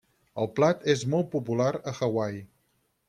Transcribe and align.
El 0.43 0.47
plat 0.59 0.87
és 0.93 1.03
molt 1.15 1.29
popular 1.35 1.69
a 1.93 1.97
Hawaii. 2.01 2.45